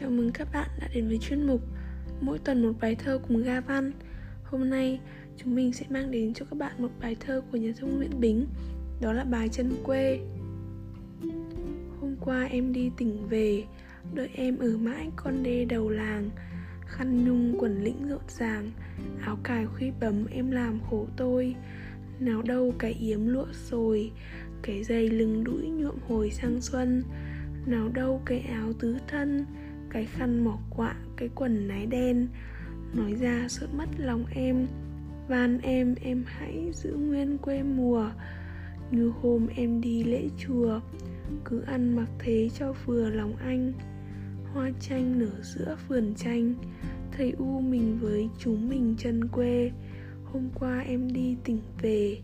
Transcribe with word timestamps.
Chào 0.00 0.10
mừng 0.10 0.30
các 0.32 0.48
bạn 0.52 0.68
đã 0.80 0.88
đến 0.94 1.08
với 1.08 1.18
chuyên 1.18 1.46
mục 1.46 1.60
Mỗi 2.20 2.38
tuần 2.38 2.62
một 2.62 2.72
bài 2.80 2.94
thơ 2.94 3.18
cùng 3.28 3.42
Ga 3.42 3.60
Văn. 3.60 3.92
Hôm 4.44 4.70
nay, 4.70 5.00
chúng 5.36 5.54
mình 5.54 5.72
sẽ 5.72 5.86
mang 5.90 6.10
đến 6.10 6.34
cho 6.34 6.46
các 6.50 6.58
bạn 6.58 6.72
một 6.78 6.88
bài 7.00 7.16
thơ 7.20 7.42
của 7.52 7.58
nhà 7.58 7.72
thơ 7.76 7.86
Nguyễn 7.86 8.20
Bính, 8.20 8.46
Đó 9.00 9.12
là 9.12 9.24
bài 9.24 9.48
chân 9.48 9.72
quê. 9.84 10.20
Hôm 12.00 12.16
qua 12.20 12.44
em 12.44 12.72
đi 12.72 12.90
tỉnh 12.96 13.28
về, 13.28 13.64
Đợi 14.14 14.30
em 14.34 14.58
ở 14.58 14.76
mãi 14.76 15.10
con 15.16 15.42
đê 15.42 15.64
đầu 15.64 15.88
làng. 15.88 16.30
Khăn 16.86 17.24
nhung 17.24 17.56
quần 17.58 17.84
lĩnh 17.84 18.08
rộn 18.08 18.22
ràng, 18.38 18.70
Áo 19.20 19.38
cài 19.44 19.66
khuy 19.66 19.90
bấm 20.00 20.26
em 20.26 20.50
làm 20.50 20.80
khổ 20.90 21.06
tôi. 21.16 21.54
Nào 22.20 22.42
đâu 22.42 22.74
cái 22.78 22.92
yếm 22.92 23.26
lụa 23.26 23.52
sồi, 23.52 24.12
Cái 24.62 24.84
dây 24.84 25.10
lưng 25.10 25.44
đũi 25.44 25.68
nhuộm 25.68 25.96
hồi 26.08 26.30
sang 26.30 26.60
xuân. 26.60 27.02
Nào 27.66 27.88
đâu 27.88 28.22
cái 28.24 28.40
áo 28.40 28.72
tứ 28.72 28.96
thân 29.08 29.46
cái 29.96 30.04
khăn 30.04 30.44
mỏ 30.44 30.58
quạ, 30.70 30.94
cái 31.16 31.28
quần 31.34 31.68
nái 31.68 31.86
đen, 31.86 32.28
nói 32.94 33.14
ra 33.14 33.46
sự 33.48 33.68
mất 33.76 33.88
lòng 33.98 34.24
em, 34.34 34.66
van 35.28 35.58
em 35.62 35.94
em 36.02 36.24
hãy 36.26 36.70
giữ 36.72 36.92
nguyên 36.92 37.38
quê 37.38 37.62
mùa, 37.62 38.10
như 38.90 39.12
hôm 39.22 39.46
em 39.56 39.80
đi 39.80 40.04
lễ 40.04 40.28
chùa, 40.38 40.80
cứ 41.44 41.60
ăn 41.60 41.96
mặc 41.96 42.08
thế 42.18 42.50
cho 42.58 42.72
vừa 42.86 43.10
lòng 43.10 43.36
anh. 43.36 43.72
Hoa 44.52 44.70
chanh 44.80 45.18
nở 45.18 45.42
giữa 45.42 45.76
vườn 45.88 46.14
chanh, 46.14 46.54
thầy 47.12 47.32
u 47.38 47.60
mình 47.60 47.98
với 48.00 48.28
chúng 48.38 48.68
mình 48.68 48.94
chân 48.98 49.28
quê. 49.28 49.70
Hôm 50.24 50.48
qua 50.54 50.80
em 50.80 51.12
đi 51.12 51.36
tỉnh 51.44 51.60
về, 51.82 52.18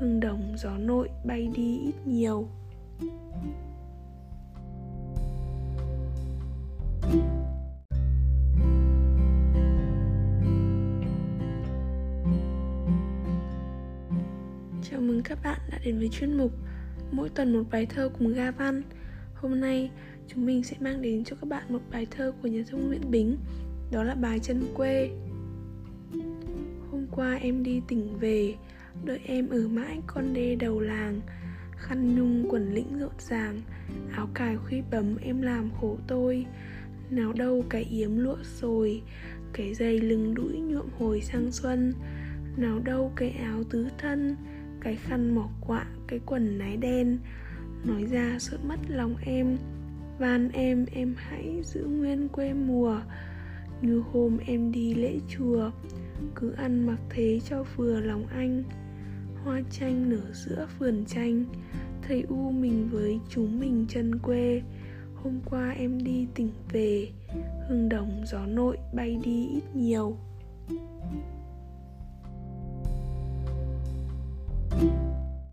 hương 0.00 0.20
đồng 0.20 0.54
gió 0.58 0.78
nội 0.78 1.08
bay 1.26 1.48
đi 1.54 1.78
ít 1.78 2.06
nhiều. 2.06 2.48
Chào 14.90 15.00
mừng 15.00 15.22
các 15.22 15.38
bạn 15.44 15.58
đã 15.70 15.78
đến 15.84 15.98
với 15.98 16.08
chuyên 16.08 16.38
mục 16.38 16.52
Mỗi 17.12 17.28
tuần 17.28 17.52
một 17.52 17.64
bài 17.70 17.86
thơ 17.86 18.10
cùng 18.18 18.32
Ga 18.32 18.50
Văn. 18.50 18.82
Hôm 19.34 19.60
nay, 19.60 19.90
chúng 20.28 20.46
mình 20.46 20.64
sẽ 20.64 20.76
mang 20.80 21.02
đến 21.02 21.24
cho 21.24 21.36
các 21.40 21.48
bạn 21.48 21.62
một 21.68 21.82
bài 21.90 22.06
thơ 22.10 22.32
của 22.42 22.48
nhà 22.48 22.62
thơ 22.70 22.78
Nguyễn 22.78 23.10
Bính, 23.10 23.36
Đó 23.92 24.02
là 24.02 24.14
bài 24.14 24.38
chân 24.38 24.62
quê. 24.74 25.10
Hôm 26.90 27.06
qua 27.10 27.34
em 27.34 27.62
đi 27.62 27.82
tỉnh 27.88 28.18
về, 28.18 28.54
Đợi 29.04 29.20
em 29.24 29.48
ở 29.48 29.68
mãi 29.68 29.98
con 30.06 30.34
đê 30.34 30.54
đầu 30.54 30.80
làng. 30.80 31.20
Khăn 31.76 32.14
nhung 32.14 32.46
quần 32.50 32.74
lĩnh 32.74 32.98
rộn 32.98 33.12
ràng, 33.18 33.60
Áo 34.12 34.28
cài 34.34 34.56
khuy 34.56 34.82
bấm 34.90 35.16
em 35.16 35.42
làm 35.42 35.70
khổ 35.80 35.98
tôi. 36.06 36.46
Nào 37.10 37.32
đâu 37.32 37.64
cái 37.68 37.82
yếm 37.82 38.16
lụa 38.16 38.42
sồi, 38.42 39.02
cái 39.52 39.74
dây 39.74 40.00
lưng 40.00 40.34
đũi 40.34 40.52
nhuộm 40.52 40.86
hồi 40.98 41.20
sang 41.20 41.52
xuân. 41.52 41.92
Nào 42.56 42.78
đâu 42.78 43.12
cái 43.16 43.30
áo 43.30 43.64
tứ 43.70 43.88
thân 43.98 44.36
cái 44.80 44.96
khăn 44.96 45.34
mỏ 45.34 45.48
quạ, 45.60 45.86
cái 46.06 46.20
quần 46.26 46.58
nái 46.58 46.76
đen, 46.76 47.18
nói 47.84 48.04
ra 48.04 48.36
sự 48.38 48.58
mất 48.68 48.78
lòng 48.88 49.14
em. 49.26 49.56
Van 50.18 50.48
em 50.48 50.86
em 50.92 51.14
hãy 51.18 51.60
giữ 51.64 51.84
nguyên 51.84 52.28
quê 52.28 52.54
mùa, 52.54 53.00
như 53.82 54.02
hôm 54.12 54.38
em 54.46 54.72
đi 54.72 54.94
lễ 54.94 55.18
chùa, 55.28 55.70
cứ 56.34 56.52
ăn 56.52 56.86
mặc 56.86 56.98
thế 57.10 57.40
cho 57.44 57.64
vừa 57.76 58.00
lòng 58.00 58.26
anh. 58.26 58.62
Hoa 59.44 59.62
chanh 59.70 60.10
nở 60.10 60.32
giữa 60.32 60.68
vườn 60.78 61.04
chanh, 61.06 61.44
thầy 62.02 62.24
u 62.28 62.50
mình 62.50 62.88
với 62.92 63.18
chúng 63.28 63.60
mình 63.60 63.86
chân 63.88 64.18
quê. 64.18 64.62
Hôm 65.14 65.40
qua 65.44 65.70
em 65.70 66.04
đi 66.04 66.26
tỉnh 66.34 66.50
về, 66.72 67.08
hương 67.68 67.88
đồng 67.88 68.22
gió 68.26 68.46
nội 68.46 68.76
bay 68.94 69.18
đi 69.24 69.48
ít 69.48 69.62
nhiều. 69.74 70.16